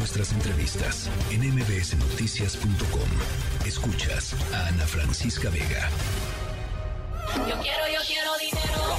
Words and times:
nuestras 0.00 0.32
entrevistas 0.32 1.08
en 1.30 1.42
mbsnoticias.com. 1.54 3.66
Escuchas 3.66 4.34
a 4.54 4.68
Ana 4.68 4.86
Francisca 4.86 5.50
Vega. 5.50 5.90
Yo 7.46 7.60
quiero, 7.60 7.86
yo 7.92 8.00
quiero 8.06 8.30
dinero. 8.38 8.96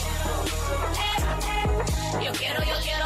Eh, 2.14 2.24
yo 2.24 2.32
quiero, 2.34 2.64
yo 2.64 2.76
quiero 2.84 3.01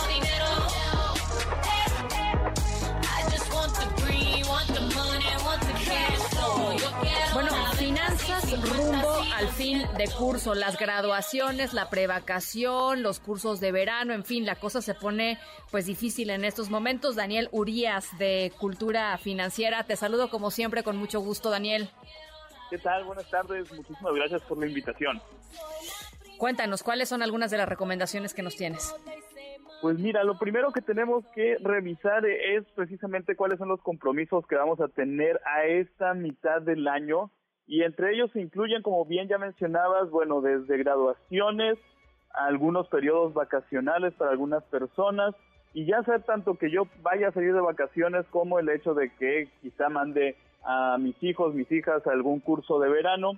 rumbo 8.41 9.09
al 9.35 9.47
fin 9.49 9.83
de 9.97 10.07
curso, 10.17 10.55
las 10.55 10.77
graduaciones, 10.77 11.73
la 11.73 11.89
prevacación, 11.89 13.03
los 13.03 13.19
cursos 13.19 13.59
de 13.59 13.71
verano, 13.71 14.13
en 14.13 14.23
fin, 14.23 14.45
la 14.45 14.55
cosa 14.55 14.81
se 14.81 14.93
pone 14.93 15.37
pues 15.71 15.85
difícil 15.85 16.29
en 16.29 16.45
estos 16.45 16.69
momentos. 16.69 17.15
Daniel 17.15 17.49
Urias 17.51 18.17
de 18.17 18.51
Cultura 18.59 19.17
Financiera, 19.17 19.83
te 19.83 19.95
saludo 19.95 20.29
como 20.29 20.51
siempre 20.51 20.83
con 20.83 20.97
mucho 20.97 21.19
gusto, 21.19 21.49
Daniel. 21.49 21.89
¿Qué 22.69 22.77
tal? 22.77 23.03
Buenas 23.05 23.29
tardes. 23.29 23.71
Muchísimas 23.71 24.13
gracias 24.13 24.41
por 24.43 24.57
la 24.57 24.67
invitación. 24.67 25.21
Cuéntanos, 26.37 26.83
¿cuáles 26.83 27.07
son 27.07 27.21
algunas 27.21 27.51
de 27.51 27.57
las 27.57 27.69
recomendaciones 27.69 28.33
que 28.33 28.41
nos 28.41 28.55
tienes? 28.55 28.93
Pues 29.81 29.99
mira, 29.99 30.23
lo 30.23 30.37
primero 30.37 30.71
que 30.71 30.81
tenemos 30.81 31.23
que 31.33 31.57
revisar 31.61 32.25
es 32.25 32.65
precisamente 32.75 33.35
cuáles 33.35 33.59
son 33.59 33.69
los 33.69 33.81
compromisos 33.81 34.45
que 34.47 34.55
vamos 34.55 34.81
a 34.81 34.87
tener 34.87 35.39
a 35.45 35.65
esta 35.65 36.13
mitad 36.13 36.61
del 36.61 36.87
año 36.87 37.29
y 37.67 37.83
entre 37.83 38.13
ellos 38.13 38.31
se 38.31 38.41
incluyen, 38.41 38.81
como 38.81 39.05
bien 39.05 39.27
ya 39.27 39.37
mencionabas, 39.37 40.09
bueno, 40.09 40.41
desde 40.41 40.77
graduaciones, 40.77 41.77
algunos 42.31 42.87
periodos 42.87 43.33
vacacionales 43.33 44.13
para 44.13 44.31
algunas 44.31 44.63
personas 44.65 45.33
y 45.75 45.85
ya 45.85 46.01
sea 46.03 46.19
tanto 46.19 46.57
que 46.57 46.71
yo 46.71 46.87
vaya 47.01 47.27
a 47.27 47.31
salir 47.31 47.53
de 47.53 47.59
vacaciones 47.59 48.25
como 48.27 48.59
el 48.59 48.69
hecho 48.69 48.93
de 48.93 49.09
que 49.15 49.49
quizá 49.61 49.89
mande 49.89 50.37
a 50.63 50.97
mis 50.97 51.21
hijos, 51.21 51.53
mis 51.53 51.69
hijas 51.71 52.05
a 52.07 52.11
algún 52.11 52.39
curso 52.39 52.79
de 52.79 52.89
verano. 52.89 53.33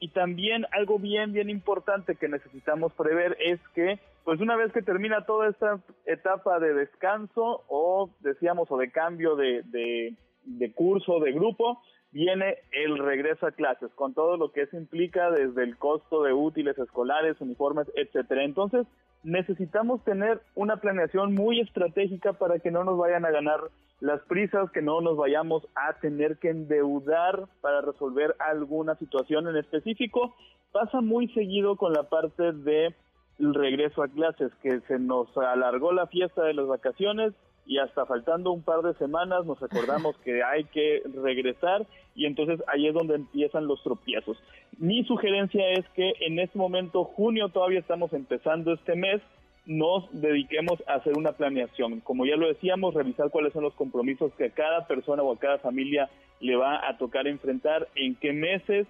Y 0.00 0.08
también 0.08 0.66
algo 0.72 0.98
bien, 0.98 1.32
bien 1.32 1.48
importante 1.48 2.16
que 2.16 2.28
necesitamos 2.28 2.92
prever 2.94 3.36
es 3.40 3.60
que, 3.74 4.00
pues 4.24 4.40
una 4.40 4.56
vez 4.56 4.72
que 4.72 4.82
termina 4.82 5.24
toda 5.24 5.48
esta 5.48 5.78
etapa 6.04 6.58
de 6.58 6.74
descanso 6.74 7.64
o, 7.68 8.10
decíamos, 8.20 8.70
o 8.70 8.76
de 8.76 8.90
cambio 8.90 9.36
de, 9.36 9.62
de, 9.62 10.14
de 10.44 10.72
curso, 10.72 11.20
de 11.20 11.32
grupo, 11.32 11.80
viene 12.16 12.56
el 12.72 12.96
regreso 12.96 13.46
a 13.46 13.50
clases, 13.50 13.90
con 13.94 14.14
todo 14.14 14.38
lo 14.38 14.50
que 14.50 14.62
eso 14.62 14.78
implica 14.78 15.30
desde 15.30 15.62
el 15.62 15.76
costo 15.76 16.22
de 16.22 16.32
útiles 16.32 16.78
escolares, 16.78 17.38
uniformes, 17.42 17.92
etcétera. 17.94 18.42
Entonces, 18.42 18.86
necesitamos 19.22 20.02
tener 20.02 20.40
una 20.54 20.78
planeación 20.78 21.34
muy 21.34 21.60
estratégica 21.60 22.32
para 22.32 22.58
que 22.58 22.70
no 22.70 22.84
nos 22.84 22.96
vayan 22.96 23.26
a 23.26 23.30
ganar 23.30 23.60
las 24.00 24.22
prisas, 24.22 24.70
que 24.70 24.80
no 24.80 25.02
nos 25.02 25.18
vayamos 25.18 25.68
a 25.74 25.92
tener 26.00 26.38
que 26.38 26.48
endeudar 26.48 27.48
para 27.60 27.82
resolver 27.82 28.34
alguna 28.38 28.94
situación 28.94 29.48
en 29.48 29.58
específico. 29.58 30.34
Pasa 30.72 31.02
muy 31.02 31.28
seguido 31.34 31.76
con 31.76 31.92
la 31.92 32.04
parte 32.04 32.52
de 32.52 32.94
regreso 33.38 34.02
a 34.02 34.08
clases, 34.08 34.50
que 34.62 34.80
se 34.88 34.98
nos 34.98 35.36
alargó 35.36 35.92
la 35.92 36.06
fiesta 36.06 36.44
de 36.44 36.54
las 36.54 36.66
vacaciones 36.66 37.34
y 37.66 37.78
hasta 37.78 38.06
faltando 38.06 38.52
un 38.52 38.62
par 38.62 38.82
de 38.82 38.94
semanas 38.94 39.44
nos 39.44 39.62
acordamos 39.62 40.16
que 40.24 40.42
hay 40.42 40.64
que 40.64 41.02
regresar 41.22 41.86
y 42.14 42.26
entonces 42.26 42.62
ahí 42.68 42.86
es 42.86 42.94
donde 42.94 43.16
empiezan 43.16 43.66
los 43.66 43.82
tropiezos. 43.82 44.38
Mi 44.78 45.04
sugerencia 45.04 45.70
es 45.72 45.86
que 45.90 46.12
en 46.20 46.38
este 46.38 46.58
momento, 46.58 47.04
junio, 47.04 47.48
todavía 47.48 47.80
estamos 47.80 48.12
empezando 48.12 48.72
este 48.72 48.94
mes, 48.94 49.20
nos 49.66 50.08
dediquemos 50.12 50.82
a 50.86 50.94
hacer 50.94 51.18
una 51.18 51.32
planeación. 51.32 52.00
Como 52.00 52.24
ya 52.24 52.36
lo 52.36 52.46
decíamos, 52.46 52.94
revisar 52.94 53.30
cuáles 53.30 53.52
son 53.52 53.64
los 53.64 53.74
compromisos 53.74 54.32
que 54.34 54.46
a 54.46 54.50
cada 54.50 54.86
persona 54.86 55.22
o 55.22 55.32
a 55.32 55.38
cada 55.38 55.58
familia 55.58 56.08
le 56.40 56.56
va 56.56 56.88
a 56.88 56.96
tocar 56.98 57.26
enfrentar, 57.26 57.88
en 57.96 58.14
qué 58.14 58.32
meses, 58.32 58.86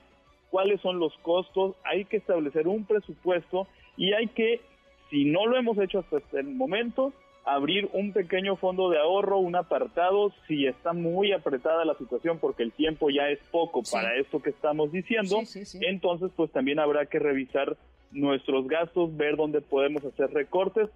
cuáles 0.50 0.80
son 0.80 0.98
los 0.98 1.16
costos, 1.18 1.76
hay 1.84 2.04
que 2.04 2.18
establecer 2.18 2.68
un 2.68 2.84
presupuesto 2.84 3.66
y 3.96 4.12
hay 4.12 4.26
que, 4.28 4.60
si 5.10 5.24
no 5.24 5.46
lo 5.46 5.56
hemos 5.56 5.78
hecho 5.78 6.00
hasta 6.00 6.40
el 6.40 6.48
momento, 6.48 7.12
abrir 7.46 7.88
un 7.92 8.12
pequeño 8.12 8.56
fondo 8.56 8.90
de 8.90 8.98
ahorro, 8.98 9.38
un 9.38 9.54
apartado, 9.54 10.32
si 10.48 10.66
está 10.66 10.92
muy 10.92 11.32
apretada 11.32 11.84
la 11.84 11.94
situación 11.94 12.38
porque 12.40 12.64
el 12.64 12.72
tiempo 12.72 13.08
ya 13.08 13.28
es 13.30 13.38
poco 13.52 13.84
Sí. 13.84 13.94
para 13.94 14.16
esto 14.16 14.42
que 14.42 14.50
estamos 14.50 14.90
diciendo, 14.90 15.38
Sí, 15.44 15.64
sí, 15.64 15.64
sí. 15.64 15.78
entonces 15.86 16.30
pues 16.36 16.50
también 16.50 16.80
habrá 16.80 17.06
que 17.06 17.20
revisar 17.20 17.76
nuestros 18.10 18.66
gastos, 18.66 19.16
ver 19.16 19.36
dónde 19.36 19.60
podemos 19.60 20.04
hacer 20.04 20.30
recortes. 20.32 20.90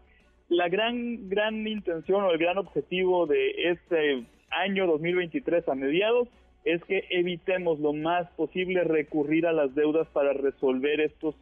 La 0.48 0.68
gran, 0.68 1.28
gran 1.28 1.66
intención 1.68 2.22
o 2.24 2.30
el 2.32 2.38
gran 2.38 2.58
objetivo 2.58 3.26
de 3.26 3.70
este 3.70 4.24
año 4.50 4.88
2023 4.88 5.68
a 5.68 5.74
mediados 5.76 6.28
es 6.64 6.82
que 6.84 7.04
evitemos 7.10 7.78
lo 7.78 7.92
más 7.92 8.28
posible 8.32 8.82
recurrir 8.82 9.46
a 9.46 9.52
las 9.52 9.72
deudas 9.76 10.08
para 10.08 10.32
resolver 10.32 11.00
estos, 11.00 11.36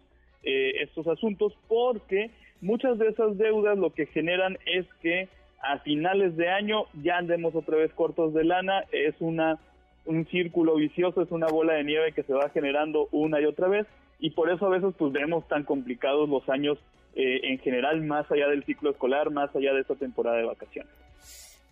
asuntos, 1.06 1.52
porque 1.68 2.30
muchas 2.60 2.98
de 2.98 3.08
esas 3.08 3.36
deudas 3.38 3.78
lo 3.78 3.90
que 3.90 4.06
generan 4.06 4.58
es 4.66 4.86
que 5.02 5.28
a 5.62 5.78
finales 5.80 6.36
de 6.36 6.48
año 6.48 6.84
ya 7.02 7.18
andemos 7.18 7.54
otra 7.54 7.76
vez 7.76 7.92
cortos 7.92 8.32
de 8.34 8.44
lana, 8.44 8.84
es 8.92 9.14
una 9.20 9.58
un 10.06 10.26
círculo 10.26 10.76
vicioso, 10.76 11.20
es 11.20 11.30
una 11.30 11.48
bola 11.48 11.74
de 11.74 11.84
nieve 11.84 12.12
que 12.12 12.22
se 12.22 12.32
va 12.32 12.48
generando 12.48 13.08
una 13.12 13.40
y 13.40 13.44
otra 13.44 13.68
vez 13.68 13.86
y 14.18 14.30
por 14.30 14.50
eso 14.50 14.66
a 14.66 14.70
veces 14.70 14.94
pues 14.98 15.12
vemos 15.12 15.46
tan 15.48 15.64
complicados 15.64 16.28
los 16.28 16.48
años 16.48 16.78
eh, 17.14 17.40
en 17.44 17.58
general 17.58 18.02
más 18.02 18.30
allá 18.30 18.48
del 18.48 18.64
ciclo 18.64 18.90
escolar, 18.90 19.30
más 19.30 19.54
allá 19.54 19.74
de 19.74 19.80
esta 19.80 19.96
temporada 19.96 20.38
de 20.38 20.44
vacaciones. 20.44 20.90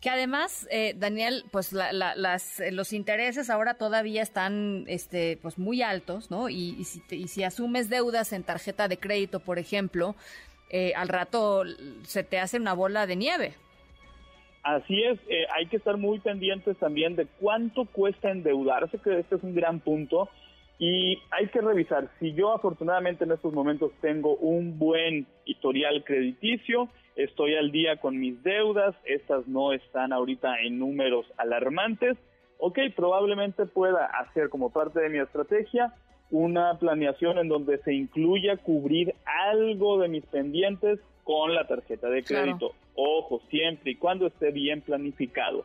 Que 0.06 0.10
además, 0.10 0.68
eh, 0.70 0.94
Daniel, 0.96 1.42
pues 1.50 1.72
la- 1.72 1.92
la- 1.92 2.14
las, 2.14 2.60
eh, 2.60 2.70
los 2.70 2.92
intereses 2.92 3.50
ahora 3.50 3.74
todavía 3.74 4.22
están 4.22 4.84
este, 4.86 5.36
pues 5.42 5.58
muy 5.58 5.82
altos, 5.82 6.30
¿no? 6.30 6.48
Y, 6.48 6.84
si 6.84 7.00
te- 7.00 7.16
y 7.16 7.26
si 7.26 7.42
asumes 7.42 7.90
deudas 7.90 8.32
en 8.32 8.44
tarjeta 8.44 8.86
de 8.86 8.98
crédito, 8.98 9.40
por 9.40 9.58
ejemplo, 9.58 10.14
eh, 10.70 10.92
al 10.94 11.08
rato 11.08 11.64
se 12.04 12.22
te 12.22 12.38
hace 12.38 12.58
una 12.58 12.72
bola 12.72 13.08
de 13.08 13.16
nieve. 13.16 13.54
Así 14.62 15.02
es, 15.02 15.18
eh, 15.28 15.44
hay 15.52 15.66
que 15.66 15.78
estar 15.78 15.96
muy 15.96 16.20
pendientes 16.20 16.76
también 16.76 17.16
de 17.16 17.26
cuánto 17.40 17.84
cuesta 17.86 18.30
endeudarse, 18.30 18.98
que 18.98 19.18
este 19.18 19.34
es 19.34 19.42
un 19.42 19.56
gran 19.56 19.80
punto, 19.80 20.28
y 20.78 21.18
hay 21.32 21.48
que 21.52 21.60
revisar 21.60 22.08
si 22.20 22.32
yo 22.32 22.54
afortunadamente 22.54 23.24
en 23.24 23.32
estos 23.32 23.52
momentos 23.52 23.90
tengo 24.00 24.36
un 24.36 24.78
buen 24.78 25.26
historial 25.46 26.04
crediticio, 26.04 26.88
estoy 27.16 27.54
al 27.56 27.72
día 27.72 27.96
con 27.96 28.18
mis 28.18 28.42
deudas, 28.42 28.94
estas 29.04 29.46
no 29.48 29.72
están 29.72 30.12
ahorita 30.12 30.60
en 30.62 30.78
números 30.78 31.26
alarmantes, 31.36 32.16
ok, 32.58 32.78
probablemente 32.94 33.66
pueda 33.66 34.06
hacer 34.06 34.48
como 34.48 34.70
parte 34.70 35.00
de 35.00 35.08
mi 35.08 35.18
estrategia 35.18 35.92
una 36.30 36.78
planeación 36.78 37.38
en 37.38 37.48
donde 37.48 37.78
se 37.78 37.92
incluya 37.94 38.56
cubrir 38.56 39.14
algo 39.24 39.98
de 39.98 40.08
mis 40.08 40.26
pendientes 40.26 40.98
con 41.24 41.54
la 41.54 41.66
tarjeta 41.66 42.08
de 42.08 42.22
Claro. 42.22 42.44
crédito. 42.44 42.72
Ojo, 42.94 43.40
siempre 43.50 43.92
y 43.92 43.96
cuando 43.96 44.26
esté 44.26 44.50
bien 44.50 44.80
planificado. 44.80 45.64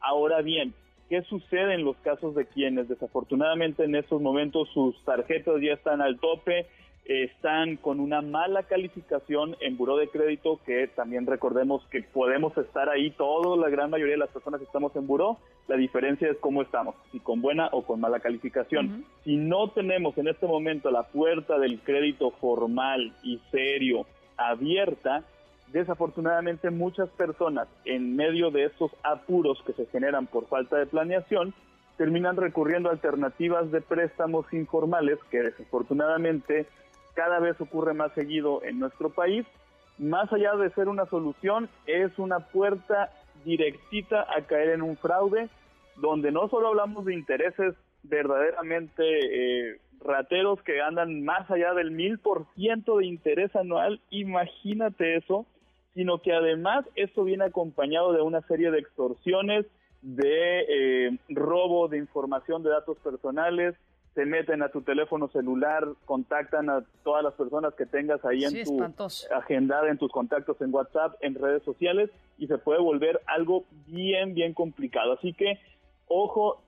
Ahora 0.00 0.42
bien, 0.42 0.74
¿qué 1.08 1.22
sucede 1.22 1.74
en 1.74 1.84
los 1.84 1.96
casos 1.98 2.34
de 2.34 2.46
quienes 2.46 2.88
desafortunadamente 2.88 3.84
en 3.84 3.94
estos 3.94 4.20
momentos 4.20 4.68
sus 4.74 5.00
tarjetas 5.04 5.60
ya 5.60 5.74
están 5.74 6.00
al 6.00 6.18
tope, 6.18 6.66
están 7.04 7.76
con 7.76 7.98
una 7.98 8.22
mala 8.22 8.62
calificación 8.62 9.56
en 9.60 9.76
buró 9.76 9.96
de 9.96 10.08
crédito, 10.08 10.60
que 10.64 10.86
también 10.88 11.26
recordemos 11.26 11.84
que 11.90 12.02
podemos 12.02 12.56
estar 12.56 12.88
ahí, 12.88 13.10
todos, 13.10 13.58
la 13.58 13.68
gran 13.68 13.90
mayoría 13.90 14.14
de 14.14 14.18
las 14.18 14.30
personas 14.30 14.60
que 14.60 14.66
estamos 14.66 14.94
en 14.94 15.06
buró, 15.06 15.38
la 15.66 15.76
diferencia 15.76 16.30
es 16.30 16.36
cómo 16.38 16.62
estamos, 16.62 16.94
si 17.10 17.18
con 17.18 17.40
buena 17.42 17.68
o 17.72 17.82
con 17.82 18.00
mala 18.00 18.20
calificación. 18.20 19.04
Si 19.24 19.36
no 19.36 19.70
tenemos 19.70 20.16
en 20.16 20.28
este 20.28 20.46
momento 20.46 20.90
la 20.90 21.04
puerta 21.04 21.58
del 21.58 21.80
crédito 21.80 22.30
formal 22.30 23.12
y 23.22 23.40
serio 23.50 24.06
abierta, 24.36 25.24
desafortunadamente 25.72 26.70
muchas 26.70 27.08
personas 27.10 27.66
en 27.84 28.14
medio 28.14 28.50
de 28.50 28.66
estos 28.66 28.92
apuros 29.02 29.60
que 29.66 29.72
se 29.72 29.86
generan 29.86 30.26
por 30.26 30.46
falta 30.46 30.76
de 30.76 30.86
planeación 30.86 31.54
terminan 31.96 32.36
recurriendo 32.36 32.88
a 32.88 32.92
alternativas 32.92 33.70
de 33.70 33.80
préstamos 33.80 34.50
informales 34.52 35.18
que 35.30 35.42
desafortunadamente 35.42 36.66
cada 37.14 37.38
vez 37.40 37.60
ocurre 37.60 37.94
más 37.94 38.12
seguido 38.14 38.62
en 38.64 38.78
nuestro 38.78 39.10
país. 39.10 39.46
Más 39.98 40.32
allá 40.32 40.54
de 40.56 40.70
ser 40.70 40.88
una 40.88 41.06
solución, 41.06 41.68
es 41.86 42.18
una 42.18 42.40
puerta 42.40 43.10
directita 43.44 44.26
a 44.34 44.42
caer 44.42 44.70
en 44.70 44.82
un 44.82 44.96
fraude 44.96 45.48
donde 45.96 46.32
no 46.32 46.48
solo 46.48 46.68
hablamos 46.68 47.04
de 47.04 47.14
intereses 47.14 47.74
verdaderamente 48.02 49.02
eh, 49.02 49.80
rateros 50.00 50.60
que 50.62 50.80
andan 50.80 51.24
más 51.24 51.50
allá 51.50 51.74
del 51.74 51.90
mil 51.90 52.18
por 52.18 52.46
ciento 52.54 52.98
de 52.98 53.06
interés 53.06 53.54
anual, 53.54 54.00
imagínate 54.10 55.16
eso, 55.16 55.46
sino 55.94 56.18
que 56.20 56.32
además 56.32 56.84
esto 56.96 57.24
viene 57.24 57.44
acompañado 57.44 58.12
de 58.12 58.22
una 58.22 58.40
serie 58.42 58.70
de 58.70 58.78
extorsiones, 58.78 59.66
de 60.00 61.06
eh, 61.06 61.18
robo 61.28 61.88
de 61.88 61.98
información 61.98 62.62
de 62.62 62.70
datos 62.70 62.98
personales, 62.98 63.76
se 64.14 64.26
meten 64.26 64.62
a 64.62 64.68
tu 64.68 64.82
teléfono 64.82 65.28
celular, 65.28 65.88
contactan 66.04 66.68
a 66.68 66.84
todas 67.02 67.24
las 67.24 67.32
personas 67.34 67.74
que 67.74 67.86
tengas 67.86 68.22
ahí 68.24 68.44
en 68.44 68.52
tu 68.64 68.74
espantoso. 68.74 69.26
agenda, 69.34 69.88
en 69.88 69.96
tus 69.96 70.12
contactos 70.12 70.60
en 70.60 70.74
WhatsApp, 70.74 71.14
en 71.20 71.34
redes 71.34 71.62
sociales 71.62 72.10
y 72.38 72.46
se 72.46 72.58
puede 72.58 72.80
volver 72.80 73.20
algo 73.26 73.64
bien, 73.86 74.34
bien 74.34 74.52
complicado. 74.52 75.14
Así 75.14 75.32
que, 75.32 75.58
ojo, 76.08 76.60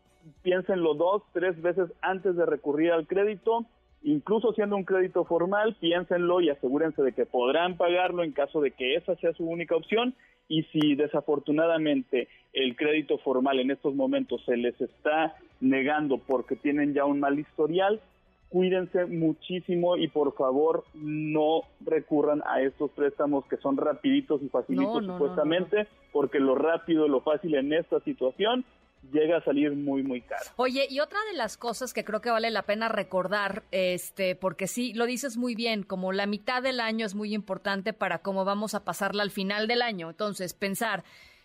piénsenlo 0.43 0.95
dos, 0.95 1.23
tres 1.33 1.61
veces 1.61 1.91
antes 2.01 2.35
de 2.37 2.47
recurrir 2.47 2.93
al 2.93 3.07
crédito. 3.07 3.67
Incluso 4.03 4.53
siendo 4.53 4.77
un 4.77 4.85
crédito 4.85 5.25
formal, 5.25 5.77
piénsenlo 5.81 6.41
y 6.41 6.51
asegúrense 6.51 7.03
de 7.03 7.13
que 7.13 7.27
podrán 7.27 7.77
pagarlo 7.77 8.23
en 8.23 8.33
caso 8.33 8.61
de 8.61 8.71
que 8.71 8.97
esa 8.97 9.17
sea 9.17 9.33
su 9.33 9.47
única 9.47 9.77
opción. 9.77 10.15
Y 10.49 10.65
si 10.65 10.95
desafortunadamente 10.95 12.29
el 12.53 12.77
crédito 12.77 13.19
formal 13.19 13.61
en 13.61 13.71
estos 13.71 13.95
momentos 13.95 14.45
se 14.45 14.57
les 14.57 14.79
está 14.81 15.37
negando 15.61 16.19
porque 16.19 16.57
tienen 16.57 16.95
ya 16.95 17.05
un 17.05 17.21
mal 17.21 17.39
historial, 17.39 18.01
cuídense 18.51 19.07
muchísimo 19.07 19.97
y 19.97 20.09
por 20.09 20.35
favor 20.37 20.85
no 20.95 21.63
recurran 21.81 22.43
a 22.47 22.61
estos 22.61 22.91
préstamos 22.93 23.45
que 23.47 23.57
son 23.57 23.77
rapiditos 23.77 24.43
y 24.43 24.49
facilitos 24.49 24.95
No, 24.95 25.01
no, 25.01 25.07
no, 25.07 25.13
supuestamente, 25.15 25.89
porque 26.13 26.39
lo 26.39 26.55
rápido, 26.55 27.09
lo 27.09 27.21
fácil 27.21 27.55
en 27.55 27.73
esta 27.73 28.01
situación 28.01 28.65
llega 29.13 29.39
a 29.39 29.45
salir 29.45 29.73
muy, 29.73 30.03
muy 30.03 30.21
caro. 30.21 30.45
Oye, 30.57 30.87
y 30.91 31.01
otra 31.01 31.19
de 31.31 31.37
las 31.37 31.57
cosas 31.57 31.93
que 31.93 32.05
creo 32.05 32.21
que 32.21 32.31
vale 32.31 32.51
la 32.51 32.63
pena 32.63 32.89
recordar, 32.89 33.65
este, 33.71 34.37
porque 34.37 34.67
sí, 34.67 34.93
lo 34.95 35.07
dices 35.07 35.37
muy 35.37 35.55
bien, 35.55 35.83
como 35.83 36.13
la 36.13 36.27
mitad 36.27 36.63
del 36.63 36.81
año 36.81 37.07
es 37.07 37.15
muy 37.15 37.35
importante 37.35 37.93
para 37.93 38.19
cómo 38.19 38.45
vamos 38.45 38.75
a 38.75 38.85
pasarla 38.85 39.23
al 39.23 39.31
final 39.31 39.67
del 39.69 39.83
año. 39.83 40.11
Entonces, 40.11 40.55
pensar 40.55 41.05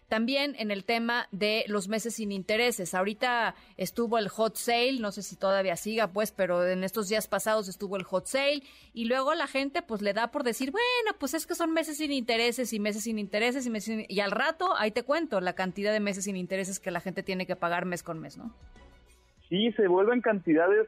también 0.10 0.56
en 0.58 0.72
el 0.72 0.84
tema 0.84 1.28
de 1.32 1.64
los 1.68 1.88
meses 1.88 2.16
sin 2.16 2.32
intereses. 2.32 2.94
Ahorita 2.94 3.56
estuvo 3.78 4.18
el 4.18 4.28
hot 4.28 4.56
sale, 4.56 5.00
no 5.00 5.12
sé 5.12 5.22
si 5.22 5.36
todavía 5.36 5.76
siga, 5.76 6.08
pues, 6.08 6.32
pero 6.32 6.68
en 6.68 6.84
estos 6.84 7.08
días 7.08 7.28
pasados 7.28 7.70
estuvo 7.70 7.96
el 7.96 8.04
hot 8.04 8.26
sale 8.26 8.64
y 8.94 9.06
luego 9.06 9.36
la 9.36 9.48
gente 9.48 9.82
pues 9.82 10.02
le 10.02 10.14
da 10.14 10.32
por 10.32 10.44
decir, 10.44 10.72
bueno, 10.72 11.18
pues 11.20 11.36
es 11.36 11.46
que 11.46 11.56
son 11.56 11.72
meses 11.72 11.98
sin 11.98 12.12
intereses 12.12 12.74
y 12.74 12.80
meses 12.80 13.04
sin 13.04 13.20
intereses 13.20 13.66
y 13.66 13.70
meses 13.70 13.86
sin... 13.86 14.06
y 14.10 14.20
al 14.20 14.32
rato 14.32 14.76
ahí 14.78 14.92
te 14.92 15.04
cuento 15.04 15.40
la 15.40 15.54
cantidad 15.54 15.94
de 15.94 16.00
meses 16.00 16.26
sin 16.26 16.36
intereses 16.36 16.80
que 16.80 16.92
la 16.92 17.00
gente 17.00 17.24
tiene 17.24 17.46
que 17.46 17.56
pagar 17.56 17.86
mes 17.86 18.04
con 18.04 18.20
mes, 18.20 18.38
¿no? 18.38 18.54
Sí, 19.48 19.72
se 19.74 19.88
vuelven 19.88 20.22
cantidades 20.22 20.88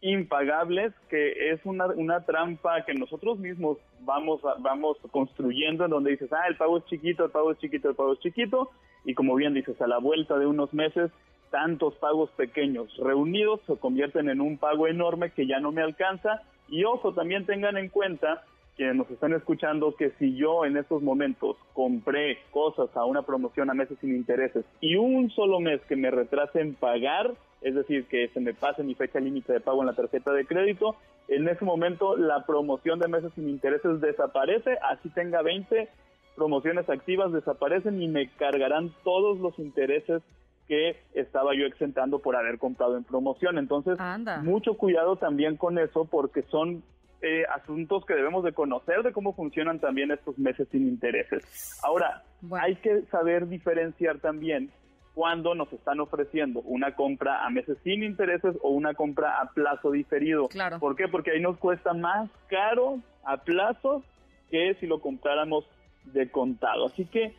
impagables, 0.00 0.92
que 1.08 1.50
es 1.50 1.60
una, 1.64 1.86
una 1.86 2.24
trampa 2.24 2.84
que 2.84 2.94
nosotros 2.94 3.38
mismos 3.38 3.78
vamos 4.00 4.44
a- 4.44 4.54
vamos 4.60 4.96
construyendo 5.10 5.84
en 5.84 5.90
donde 5.90 6.12
dices, 6.12 6.32
ah, 6.32 6.46
el 6.48 6.56
pago 6.56 6.78
es 6.78 6.84
chiquito, 6.86 7.24
el 7.24 7.30
pago 7.30 7.52
es 7.52 7.58
chiquito, 7.58 7.90
el 7.90 7.96
pago 7.96 8.12
es 8.12 8.20
chiquito, 8.20 8.70
y 9.04 9.14
como 9.14 9.34
bien 9.34 9.54
dices, 9.54 9.80
a 9.80 9.86
la 9.86 9.98
vuelta 9.98 10.38
de 10.38 10.46
unos 10.46 10.72
meses, 10.72 11.10
tantos 11.50 11.94
pagos 11.96 12.30
pequeños 12.32 12.94
reunidos 12.98 13.60
se 13.66 13.76
convierten 13.76 14.28
en 14.28 14.40
un 14.40 14.58
pago 14.58 14.86
enorme 14.86 15.30
que 15.30 15.46
ya 15.46 15.60
no 15.60 15.72
me 15.72 15.82
alcanza, 15.82 16.42
y 16.68 16.84
ojo, 16.84 17.14
también 17.14 17.46
tengan 17.46 17.76
en 17.76 17.88
cuenta 17.88 18.44
quienes 18.76 18.94
nos 18.94 19.10
están 19.10 19.32
escuchando 19.32 19.96
que 19.96 20.10
si 20.20 20.36
yo 20.36 20.64
en 20.64 20.76
estos 20.76 21.02
momentos 21.02 21.56
compré 21.72 22.38
cosas 22.52 22.94
a 22.96 23.04
una 23.04 23.22
promoción 23.22 23.70
a 23.70 23.74
meses 23.74 23.98
sin 24.00 24.14
intereses 24.14 24.64
y 24.80 24.94
un 24.94 25.30
solo 25.30 25.58
mes 25.58 25.80
que 25.88 25.96
me 25.96 26.12
retrase 26.12 26.60
en 26.60 26.74
pagar, 26.74 27.34
es 27.60 27.74
decir, 27.74 28.06
que 28.06 28.28
se 28.28 28.40
me 28.40 28.54
pase 28.54 28.82
mi 28.82 28.94
fecha 28.94 29.20
límite 29.20 29.52
de 29.52 29.60
pago 29.60 29.80
en 29.80 29.86
la 29.86 29.94
tarjeta 29.94 30.32
de 30.32 30.46
crédito, 30.46 30.96
en 31.28 31.48
ese 31.48 31.64
momento 31.64 32.16
la 32.16 32.46
promoción 32.46 32.98
de 32.98 33.08
meses 33.08 33.32
sin 33.34 33.48
intereses 33.48 34.00
desaparece, 34.00 34.78
así 34.90 35.08
tenga 35.10 35.42
20 35.42 35.88
promociones 36.36 36.88
activas 36.88 37.32
desaparecen 37.32 38.00
y 38.00 38.08
me 38.08 38.28
cargarán 38.28 38.92
todos 39.02 39.38
los 39.40 39.58
intereses 39.58 40.22
que 40.68 40.96
estaba 41.14 41.54
yo 41.56 41.66
exentando 41.66 42.20
por 42.20 42.36
haber 42.36 42.58
comprado 42.58 42.96
en 42.96 43.02
promoción. 43.04 43.58
Entonces, 43.58 43.98
Anda. 43.98 44.40
mucho 44.42 44.74
cuidado 44.74 45.16
también 45.16 45.56
con 45.56 45.78
eso 45.78 46.04
porque 46.04 46.42
son 46.42 46.82
eh, 47.22 47.42
asuntos 47.52 48.04
que 48.06 48.14
debemos 48.14 48.44
de 48.44 48.52
conocer 48.52 49.02
de 49.02 49.12
cómo 49.12 49.32
funcionan 49.34 49.80
también 49.80 50.12
estos 50.12 50.38
meses 50.38 50.68
sin 50.70 50.86
intereses. 50.86 51.80
Ahora, 51.82 52.22
Bueno. 52.40 52.64
hay 52.64 52.76
que 52.76 53.02
saber 53.10 53.48
diferenciar 53.48 54.20
también 54.20 54.70
cuando 55.14 55.54
nos 55.54 55.72
están 55.72 56.00
ofreciendo 56.00 56.60
una 56.60 56.94
compra 56.94 57.44
a 57.44 57.50
meses 57.50 57.78
sin 57.82 58.02
intereses 58.02 58.56
o 58.62 58.70
una 58.70 58.94
compra 58.94 59.40
a 59.40 59.52
plazo 59.52 59.90
diferido. 59.90 60.48
Claro. 60.48 60.78
¿Por 60.78 60.96
qué? 60.96 61.08
Porque 61.08 61.32
ahí 61.32 61.40
nos 61.40 61.58
cuesta 61.58 61.92
más 61.92 62.30
caro 62.48 63.00
a 63.24 63.38
plazo 63.38 64.02
que 64.50 64.74
si 64.80 64.86
lo 64.86 65.00
compráramos 65.00 65.64
de 66.04 66.30
contado. 66.30 66.86
Así 66.86 67.04
que 67.04 67.34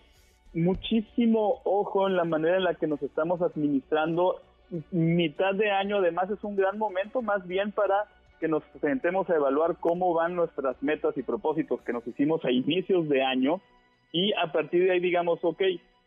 muchísimo 0.54 1.62
ojo 1.64 2.08
en 2.08 2.16
la 2.16 2.24
manera 2.24 2.58
en 2.58 2.64
la 2.64 2.76
que 2.76 2.88
nos 2.88 3.02
estamos 3.02 3.42
administrando. 3.42 4.42
Mitad 4.92 5.56
de 5.56 5.72
año 5.72 5.98
además 5.98 6.30
es 6.30 6.44
un 6.44 6.56
gran 6.56 6.78
momento 6.78 7.22
más 7.22 7.48
bien 7.48 7.72
para 7.72 8.06
que 8.40 8.48
nos 8.48 8.64
sentemos 8.82 9.30
a 9.30 9.36
evaluar 9.36 9.78
cómo 9.80 10.14
van 10.14 10.36
nuestras 10.36 10.82
metas 10.82 11.18
y 11.18 11.24
propósitos 11.24 11.82
que 11.82 11.94
nos 11.94 12.08
hicimos 12.08 12.44
a 12.46 12.52
inicios 12.52 13.10
de 13.10 13.24
año 13.24 13.62
y 14.12 14.34
a 14.34 14.52
partir 14.52 14.84
de 14.84 14.92
ahí 14.92 15.00
digamos, 15.00 15.40
ok, 15.44 15.62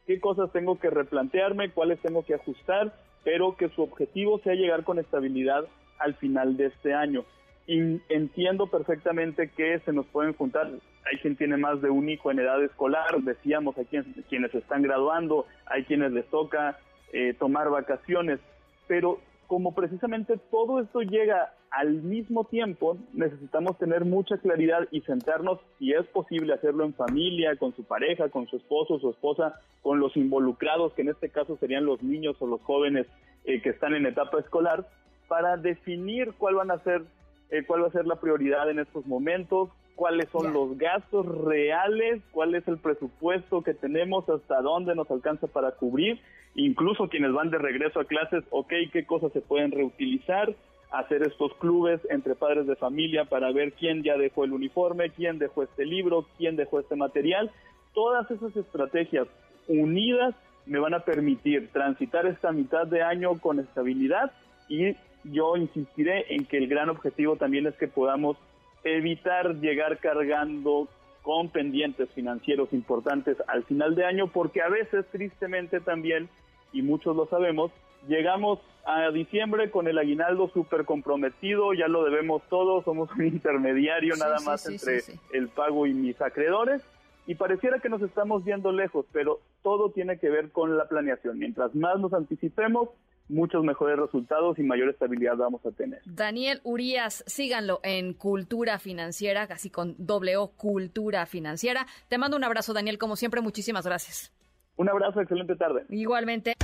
qué 0.06 0.20
cosas 0.20 0.50
tengo 0.52 0.78
que 0.78 0.90
replantearme, 0.90 1.70
cuáles 1.70 2.00
tengo 2.00 2.24
que 2.24 2.34
ajustar, 2.34 2.92
pero 3.24 3.56
que 3.56 3.68
su 3.70 3.82
objetivo 3.82 4.40
sea 4.40 4.54
llegar 4.54 4.84
con 4.84 4.98
estabilidad 4.98 5.64
al 5.98 6.14
final 6.14 6.56
de 6.56 6.66
este 6.66 6.94
año. 6.94 7.24
Y 7.66 8.00
entiendo 8.08 8.66
perfectamente 8.66 9.50
que 9.56 9.78
se 9.80 9.92
nos 9.92 10.06
pueden 10.06 10.34
juntar, 10.34 10.68
hay 11.04 11.18
quien 11.18 11.36
tiene 11.36 11.56
más 11.56 11.80
de 11.80 11.90
un 11.90 12.08
hijo 12.08 12.30
en 12.30 12.40
edad 12.40 12.62
escolar, 12.62 13.20
decíamos, 13.22 13.78
hay 13.78 13.84
quienes, 13.84 14.08
quienes 14.28 14.54
están 14.54 14.82
graduando, 14.82 15.46
hay 15.66 15.84
quienes 15.84 16.12
les 16.12 16.26
toca 16.26 16.78
eh, 17.12 17.34
tomar 17.38 17.70
vacaciones, 17.70 18.40
pero 18.88 19.20
como 19.52 19.74
precisamente 19.74 20.38
todo 20.50 20.80
esto 20.80 21.02
llega 21.02 21.52
al 21.70 22.00
mismo 22.02 22.44
tiempo, 22.44 22.96
necesitamos 23.12 23.76
tener 23.76 24.06
mucha 24.06 24.38
claridad 24.38 24.88
y 24.90 25.02
sentarnos, 25.02 25.60
si 25.78 25.92
es 25.92 26.06
posible, 26.06 26.54
hacerlo 26.54 26.86
en 26.86 26.94
familia, 26.94 27.54
con 27.56 27.76
su 27.76 27.84
pareja, 27.84 28.30
con 28.30 28.46
su 28.46 28.56
esposo, 28.56 28.98
su 28.98 29.10
esposa, 29.10 29.60
con 29.82 30.00
los 30.00 30.16
involucrados, 30.16 30.94
que 30.94 31.02
en 31.02 31.10
este 31.10 31.28
caso 31.28 31.58
serían 31.58 31.84
los 31.84 32.02
niños 32.02 32.34
o 32.40 32.46
los 32.46 32.62
jóvenes 32.62 33.06
eh, 33.44 33.60
que 33.60 33.68
están 33.68 33.92
en 33.94 34.06
etapa 34.06 34.40
escolar, 34.40 34.88
para 35.28 35.58
definir 35.58 36.32
cuál 36.38 36.54
van 36.54 36.70
a 36.70 36.78
ser, 36.78 37.02
eh, 37.50 37.62
cuál 37.66 37.82
va 37.82 37.88
a 37.88 37.92
ser 37.92 38.06
la 38.06 38.16
prioridad 38.16 38.70
en 38.70 38.78
estos 38.78 39.04
momentos, 39.04 39.68
cuáles 39.94 40.28
son 40.30 40.52
los 40.52 40.76
gastos 40.78 41.26
reales, 41.26 42.22
cuál 42.32 42.54
es 42.54 42.66
el 42.68 42.78
presupuesto 42.78 43.62
que 43.62 43.74
tenemos, 43.74 44.28
hasta 44.28 44.60
dónde 44.60 44.94
nos 44.94 45.10
alcanza 45.10 45.46
para 45.46 45.72
cubrir, 45.72 46.20
incluso 46.54 47.08
quienes 47.08 47.32
van 47.32 47.50
de 47.50 47.58
regreso 47.58 48.00
a 48.00 48.04
clases, 48.04 48.44
ok, 48.50 48.72
qué 48.92 49.04
cosas 49.06 49.32
se 49.32 49.40
pueden 49.40 49.70
reutilizar, 49.70 50.54
hacer 50.90 51.22
estos 51.22 51.54
clubes 51.54 52.00
entre 52.10 52.34
padres 52.34 52.66
de 52.66 52.76
familia 52.76 53.24
para 53.24 53.50
ver 53.52 53.72
quién 53.72 54.02
ya 54.02 54.16
dejó 54.16 54.44
el 54.44 54.52
uniforme, 54.52 55.10
quién 55.10 55.38
dejó 55.38 55.62
este 55.62 55.86
libro, 55.86 56.26
quién 56.36 56.56
dejó 56.56 56.80
este 56.80 56.96
material. 56.96 57.50
Todas 57.94 58.30
esas 58.30 58.54
estrategias 58.56 59.26
unidas 59.68 60.34
me 60.66 60.78
van 60.78 60.94
a 60.94 61.00
permitir 61.00 61.70
transitar 61.72 62.26
esta 62.26 62.52
mitad 62.52 62.86
de 62.86 63.02
año 63.02 63.40
con 63.40 63.58
estabilidad 63.58 64.32
y 64.68 64.94
yo 65.24 65.56
insistiré 65.56 66.34
en 66.34 66.44
que 66.44 66.58
el 66.58 66.68
gran 66.68 66.88
objetivo 66.88 67.36
también 67.36 67.66
es 67.66 67.74
que 67.76 67.88
podamos 67.88 68.36
evitar 68.84 69.56
llegar 69.56 69.98
cargando 69.98 70.88
con 71.22 71.50
pendientes 71.50 72.10
financieros 72.10 72.72
importantes 72.72 73.36
al 73.46 73.64
final 73.64 73.94
de 73.94 74.04
año, 74.04 74.26
porque 74.26 74.60
a 74.60 74.68
veces, 74.68 75.06
tristemente 75.12 75.80
también, 75.80 76.28
y 76.72 76.82
muchos 76.82 77.16
lo 77.16 77.26
sabemos, 77.26 77.70
llegamos 78.08 78.58
a 78.84 79.10
diciembre 79.10 79.70
con 79.70 79.86
el 79.86 79.98
aguinaldo 79.98 80.50
súper 80.52 80.84
comprometido, 80.84 81.72
ya 81.72 81.86
lo 81.86 82.04
debemos 82.04 82.42
todos, 82.48 82.84
somos 82.84 83.08
un 83.12 83.26
intermediario 83.26 84.14
Sí, 84.14 84.20
nada 84.20 84.38
sí, 84.38 84.44
más 84.44 84.62
sí, 84.62 84.72
entre 84.72 85.02
el 85.32 85.48
pago 85.48 85.86
y 85.86 85.94
mis 85.94 86.20
acreedores, 86.20 86.82
y 87.26 87.36
pareciera 87.36 87.78
que 87.78 87.88
nos 87.88 88.02
estamos 88.02 88.44
viendo 88.44 88.72
lejos, 88.72 89.06
pero 89.12 89.38
todo 89.62 89.90
tiene 89.90 90.18
que 90.18 90.28
ver 90.28 90.50
con 90.50 90.76
la 90.76 90.88
planeación. 90.88 91.38
Mientras 91.38 91.72
más 91.76 92.00
nos 92.00 92.12
anticipemos, 92.12 92.88
muchos 93.28 93.64
mejores 93.64 93.98
resultados 93.98 94.58
y 94.58 94.62
mayor 94.62 94.88
estabilidad 94.88 95.36
vamos 95.36 95.64
a 95.66 95.70
tener. 95.70 96.00
Daniel 96.04 96.60
Urias, 96.64 97.24
síganlo 97.26 97.80
en 97.82 98.14
Cultura 98.14 98.78
Financiera, 98.78 99.46
casi 99.46 99.70
con 99.70 99.94
doble 99.98 100.36
O, 100.36 100.48
Cultura 100.48 101.26
Financiera. 101.26 101.86
Te 102.08 102.18
mando 102.18 102.36
un 102.36 102.44
abrazo, 102.44 102.72
Daniel, 102.72 102.98
como 102.98 103.16
siempre, 103.16 103.40
muchísimas 103.40 103.86
gracias. 103.86 104.32
Un 104.76 104.88
abrazo, 104.88 105.20
excelente 105.20 105.56
tarde. 105.56 105.84
Igualmente. 105.90 106.54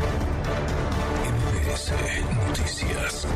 MBS 1.68 1.92
Noticias. 2.48 3.28